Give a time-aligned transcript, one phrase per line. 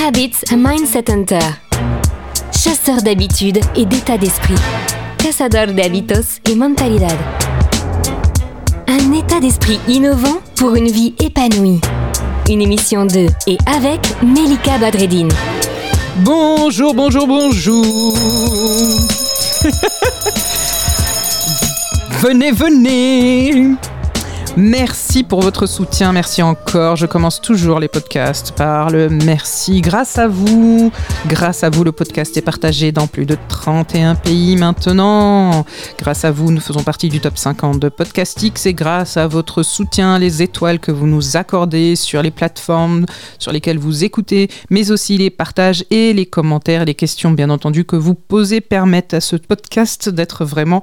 [0.00, 1.40] Habits a Mindset Hunter.
[2.52, 4.54] Chasseur d'habitudes et d'état d'esprit.
[5.18, 7.16] Cazador de hábitos y mentalidad.
[8.86, 11.80] Un état d'esprit innovant pour une vie épanouie.
[12.48, 15.32] Une émission de et avec Melika Badreddine.
[16.18, 18.14] Bonjour, bonjour, bonjour.
[22.22, 23.74] venez, venez.
[24.56, 26.96] Merci pour votre soutien, merci encore.
[26.96, 29.80] Je commence toujours les podcasts par le merci.
[29.80, 30.92] Grâce à vous,
[31.26, 35.64] grâce à vous, le podcast est partagé dans plus de 31 pays maintenant.
[35.98, 39.62] Grâce à vous, nous faisons partie du top 50 de Podcastix et grâce à votre
[39.62, 43.06] soutien, les étoiles que vous nous accordez sur les plateformes
[43.38, 47.84] sur lesquelles vous écoutez, mais aussi les partages et les commentaires, les questions bien entendu
[47.84, 50.82] que vous posez permettent à ce podcast d'être vraiment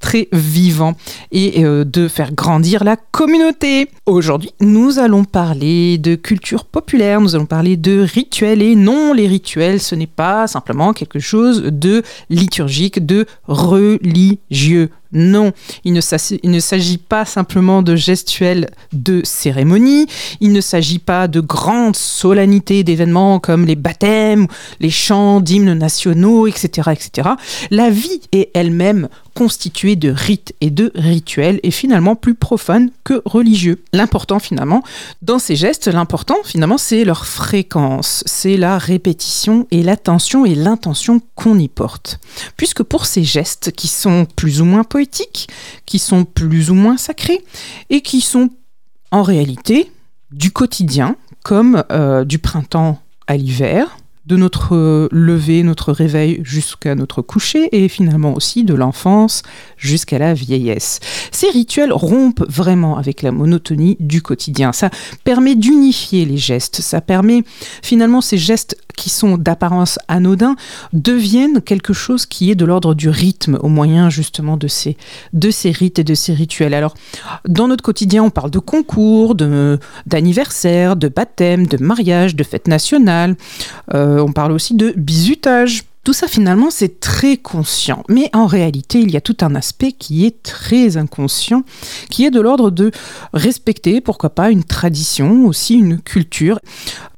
[0.00, 0.94] très vivant
[1.32, 3.63] et euh, de faire grandir la communauté.
[4.04, 9.26] Aujourd'hui, nous allons parler de culture populaire, nous allons parler de rituels et non, les
[9.26, 14.90] rituels, ce n'est pas simplement quelque chose de liturgique, de religieux.
[15.14, 15.52] Non,
[15.84, 20.06] il ne s'agit pas simplement de gestuels de cérémonie,
[20.40, 24.46] il ne s'agit pas de grandes solennités d'événements comme les baptêmes,
[24.80, 27.30] les chants d'hymnes nationaux, etc., etc.
[27.70, 33.20] La vie est elle-même constituée de rites et de rituels et finalement plus profane que
[33.24, 33.82] religieux.
[33.92, 34.82] L'important finalement
[35.22, 41.20] dans ces gestes, l'important finalement c'est leur fréquence, c'est la répétition et l'attention et l'intention
[41.34, 42.20] qu'on y porte.
[42.56, 46.96] Puisque pour ces gestes qui sont plus ou moins poétiques, qui sont plus ou moins
[46.96, 47.44] sacrés
[47.90, 48.50] et qui sont
[49.10, 49.90] en réalité
[50.32, 56.94] du quotidien comme euh, du printemps à l'hiver, de notre euh, lever, notre réveil jusqu'à
[56.94, 59.42] notre coucher et finalement aussi de l'enfance
[59.76, 61.00] jusqu'à la vieillesse.
[61.30, 64.72] Ces rituels rompent vraiment avec la monotonie du quotidien.
[64.72, 64.90] Ça
[65.24, 67.44] permet d'unifier les gestes, ça permet
[67.82, 70.56] finalement ces gestes qui sont d'apparence anodins
[70.92, 74.96] deviennent quelque chose qui est de l'ordre du rythme au moyen justement de ces,
[75.32, 76.74] de ces rites et de ces rituels.
[76.74, 76.94] Alors,
[77.46, 79.34] dans notre quotidien, on parle de concours,
[80.06, 83.36] d'anniversaire, de, baptême, de mariage, de fête nationale.
[83.92, 85.84] Euh, on parle aussi de bizutage.
[86.04, 89.92] Tout ça finalement c'est très conscient, mais en réalité il y a tout un aspect
[89.92, 91.62] qui est très inconscient,
[92.10, 92.90] qui est de l'ordre de
[93.32, 96.58] respecter, pourquoi pas, une tradition, aussi une culture.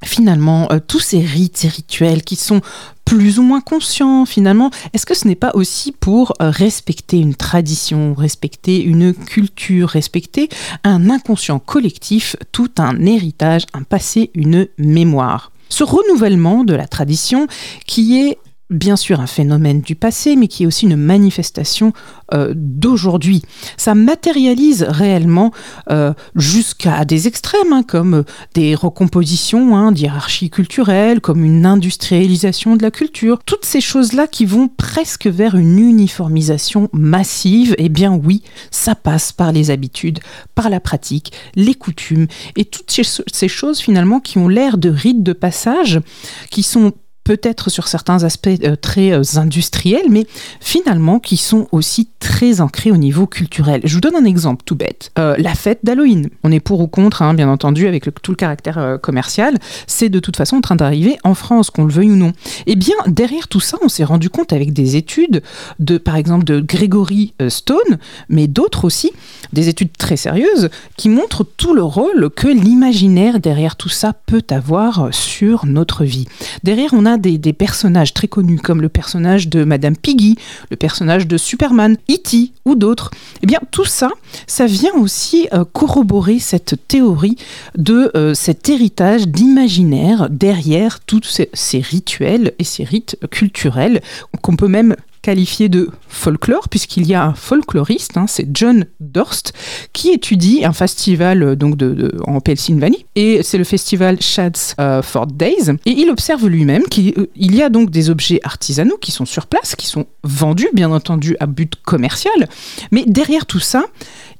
[0.05, 2.61] Finalement, euh, tous ces rites, ces rituels qui sont
[3.03, 7.35] plus ou moins conscients finalement, est-ce que ce n'est pas aussi pour euh, respecter une
[7.35, 10.47] tradition, respecter une culture, respecter
[10.85, 15.51] un inconscient collectif, tout un héritage, un passé, une mémoire?
[15.69, 17.47] Ce renouvellement de la tradition
[17.85, 18.37] qui est
[18.69, 21.93] bien sûr un phénomène du passé, mais qui est aussi une manifestation
[22.33, 23.43] euh, d'aujourd'hui.
[23.77, 25.51] Ça matérialise réellement
[25.89, 28.23] euh, jusqu'à des extrêmes, hein, comme
[28.53, 33.39] des recompositions hein, d'hierarchie culturelle, comme une industrialisation de la culture.
[33.45, 39.31] Toutes ces choses-là qui vont presque vers une uniformisation massive, eh bien oui, ça passe
[39.31, 40.19] par les habitudes,
[40.55, 45.23] par la pratique, les coutumes, et toutes ces choses finalement qui ont l'air de rites
[45.23, 46.01] de passage,
[46.49, 46.93] qui sont
[47.27, 50.25] peut-être sur certains aspects euh, très euh, industriels, mais
[50.61, 53.81] finalement qui sont aussi très ancrés au niveau culturel.
[53.83, 55.11] Je vous donne un exemple tout bête.
[55.19, 56.29] Euh, la fête d'Halloween.
[56.45, 59.57] On est pour ou contre, hein, bien entendu, avec tout le caractère commercial.
[59.87, 62.31] C'est de toute façon en train d'arriver en France, qu'on le veuille ou non.
[62.65, 65.41] Eh bien, derrière tout ça, on s'est rendu compte avec des études
[65.79, 67.97] de, par exemple, de Gregory Stone,
[68.29, 69.11] mais d'autres aussi,
[69.51, 74.45] des études très sérieuses, qui montrent tout le rôle que l'imaginaire derrière tout ça peut
[74.49, 76.27] avoir sur notre vie.
[76.63, 80.37] Derrière, on a des, personnages très connus comme le personnage de Madame Piggy,
[80.69, 82.51] le personnage de Superman, E.T.
[82.65, 83.11] ou d'autres,
[83.41, 84.09] eh bien tout ça,
[84.45, 87.37] ça vient aussi euh, corroborer cette théorie
[87.77, 94.01] de euh, cet héritage d'imaginaire derrière tous ces, ces rituels et ces rites culturels
[94.41, 94.95] qu'on peut même
[95.27, 99.51] qualifié de folklore, puisqu'il y a un folkloriste, hein, c'est John Dorst,
[99.91, 101.77] qui étudie un festival euh, donc
[102.25, 107.13] en Pennsylvanie, et c'est le festival Shad's euh, Fort Days, et il observe lui-même qu'il
[107.17, 110.91] euh, y a donc des objets artisanaux qui sont sur place, qui sont vendus, bien
[110.91, 112.47] entendu, à but commercial,
[112.91, 113.83] mais derrière tout ça,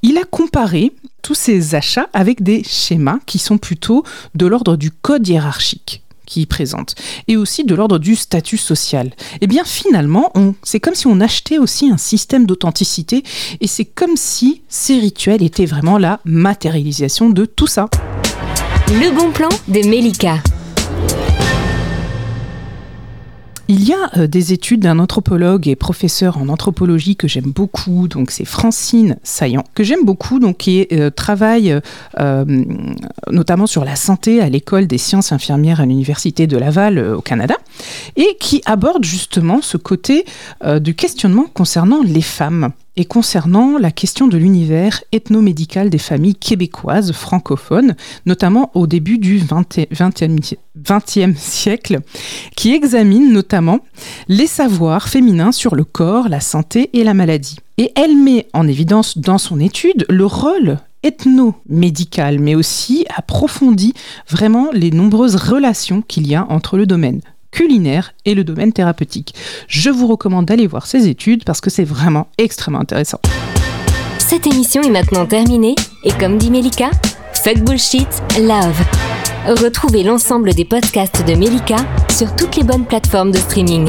[0.00, 4.04] il a comparé tous ces achats avec des schémas qui sont plutôt
[4.34, 6.94] de l'ordre du code hiérarchique qui présente,
[7.26, 9.08] et aussi de l'ordre du statut social.
[9.08, 10.32] Et eh bien finalement,
[10.62, 13.24] c'est comme si on achetait aussi un système d'authenticité,
[13.60, 17.88] et c'est comme si ces rituels étaient vraiment la matérialisation de tout ça.
[18.88, 20.38] Le bon plan de Melika.
[23.70, 28.08] Il y a euh, des études d'un anthropologue et professeur en anthropologie que j'aime beaucoup,
[28.08, 31.78] donc c'est Francine Saillant, que j'aime beaucoup, donc qui euh, travaille
[32.18, 32.64] euh,
[33.30, 37.56] notamment sur la santé à l'école des sciences infirmières à l'université de Laval au Canada,
[38.16, 40.24] et qui aborde justement ce côté
[40.80, 47.12] du questionnement concernant les femmes et concernant la question de l'univers ethnomédical des familles québécoises
[47.12, 47.94] francophones,
[48.26, 52.00] notamment au début du XXe siècle,
[52.56, 53.78] qui examine notamment
[54.26, 57.58] les savoirs féminins sur le corps, la santé et la maladie.
[57.78, 63.94] Et elle met en évidence dans son étude le rôle ethno-médical, mais aussi approfondit
[64.28, 67.20] vraiment les nombreuses relations qu'il y a entre le domaine
[67.58, 69.34] culinaire et le domaine thérapeutique.
[69.66, 73.18] Je vous recommande d'aller voir ces études parce que c'est vraiment extrêmement intéressant.
[74.18, 75.74] Cette émission est maintenant terminée
[76.04, 76.90] et comme dit Melika,
[77.32, 78.06] fuck bullshit,
[78.38, 78.80] love.
[79.60, 81.78] Retrouvez l'ensemble des podcasts de Melika
[82.16, 83.88] sur toutes les bonnes plateformes de streaming.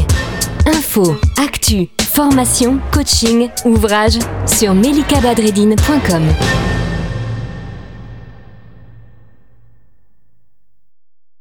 [0.66, 4.18] Info, actu, formation, coaching, ouvrages
[4.48, 6.24] sur melikabadredine.com.